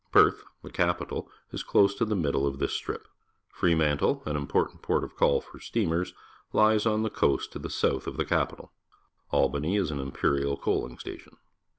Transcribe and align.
Perth, 0.11 0.41
the 0.63 0.71
capital, 0.71 1.29
is 1.51 1.61
close 1.61 1.93
to 1.93 2.05
the 2.05 2.15
middle 2.15 2.47
of 2.47 2.57
this 2.57 2.73
strip. 2.73 3.07
Fre 3.49 3.67
manile, 3.67 4.25
an 4.25 4.35
important 4.35 4.81
port, 4.81 5.03
of 5.03 5.15
call 5.15 5.41
for 5.41 5.59
steam 5.59 5.91
ers, 5.93 6.15
Ues 6.55 6.87
on 6.87 7.03
the 7.03 7.11
coast 7.11 7.51
to 7.51 7.59
the 7.59 7.69
south 7.69 8.07
of 8.07 8.17
the 8.17 8.25
cap 8.25 8.51
ital. 8.53 8.71
Albany 9.29 9.75
is 9.75 9.91
an 9.91 9.99
imperial 9.99 10.57
coaling 10.57 10.97
station. 10.97 11.37